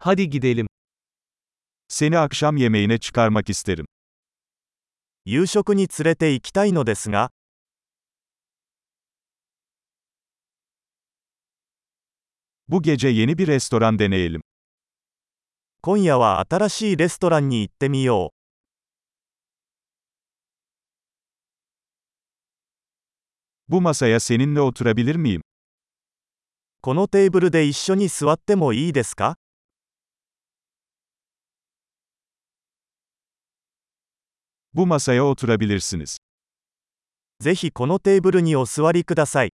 [0.00, 0.66] Hadi gidelim.
[1.88, 3.86] Seni akşam yemeğine çıkarmak isterim.
[5.24, 7.30] 夕食に連れて行きたいのですが、
[12.68, 14.40] Bu gece yeni bir restoran deneyelim.
[15.82, 18.32] 今夜は新しいレストランに行ってみよ
[23.68, 25.40] Bu masaya seninle oturabilir miyim?
[25.40, 25.42] う。
[26.82, 29.36] このテーブルで一緒に座ってもいいですか
[34.78, 36.18] Bu masaya oturabilirsiniz.
[37.40, 39.50] ぜひこのテーブルにお座りください。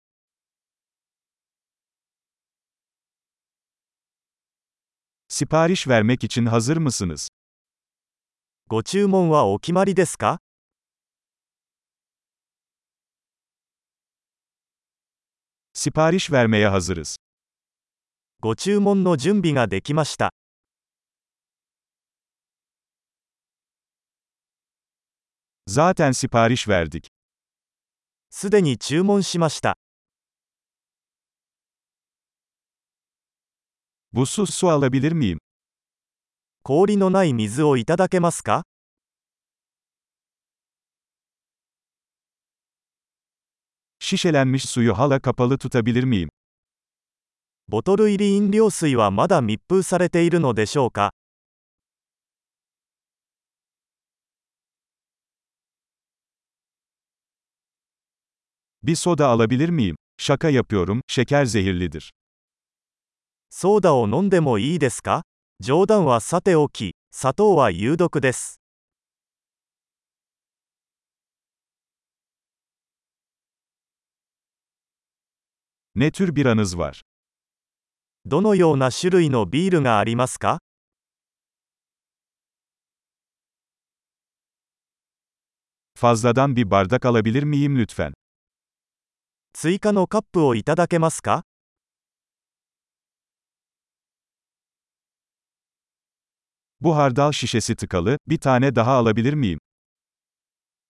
[5.29, 7.27] Sipariş vermek için hazır mısınız?
[8.67, 10.39] ご注文はお決まりですか
[15.75, 17.17] Sipariş vermeye hazırız.
[18.39, 20.31] ご注文の準備ができました。
[25.67, 27.07] Zaten sipariş verdik.
[28.29, 29.75] すでに注文しました。
[34.13, 35.37] Buzsuz su alabilir miyim?
[36.63, 38.63] 氷のない水をいただけますか
[43.99, 46.29] Şişelenmiş suyu hala kapalı tutabilir miyim?
[47.67, 51.13] ボトル入り飲料水はまだ密封されているのでしょうか
[58.82, 59.96] Bir soda alabilir miyim?
[60.18, 62.10] Şaka yapıyorum, şeker zehirlidir.
[63.50, 65.22] ソーダを飲んでもいいですか
[65.60, 68.60] 冗談はさておき、砂糖は有毒です。
[75.94, 77.02] Ne tür biranız var?
[78.26, 80.58] どのような種類のビールがありますか
[85.94, 88.14] Fazladan bir bardak alabilir miyim lütfen?
[89.53, 91.43] 追加のカップをいただけますか
[96.81, 99.59] Bu hardal şişesi tıkalı, bir tane daha alabilir miyim?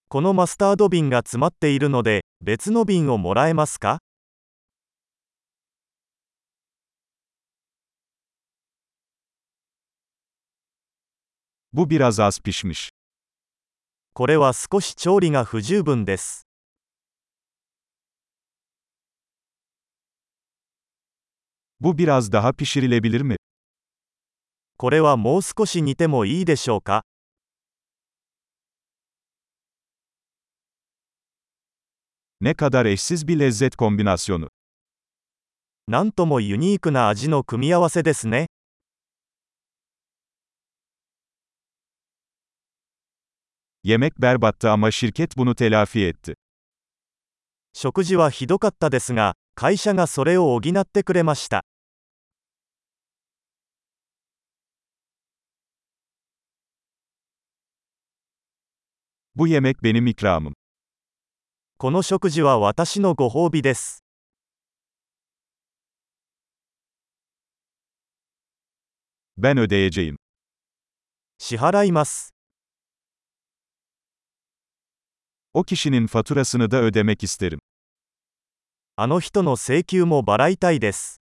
[0.09, 3.99] このマスタード瓶が詰まっているので、別の瓶をもらえますか
[11.73, 12.89] Bu biraz az pişmiş.
[14.13, 16.50] これは少し調理が不十分です。
[21.83, 23.35] Bu biraz daha pişirilebilir mi?
[24.77, 27.03] これはもう少し煮てもいいでしょうか
[32.41, 34.47] Ne kadar eşsiz bir lezzet kombinasyonu.
[35.87, 38.47] なんともユニークな味の組み合わせですね。
[43.83, 46.35] Yemek berbattı ama şirket bunu telafi etti.
[47.73, 51.63] 食事はひどかったですが、会社がそれを補ってくれました。
[59.35, 60.53] Bu yemek benim ikramım.
[61.77, 64.03] この食事は私のご褒美です。
[69.37, 70.17] Ben ödeyeceğim.
[71.39, 72.33] 支払います。
[75.53, 77.59] O kişinin faturasını da ödemek isterim.
[78.97, 81.20] あの人の請求も払いたいです。